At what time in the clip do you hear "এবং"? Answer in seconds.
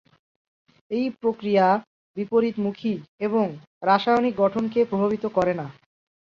3.19-3.45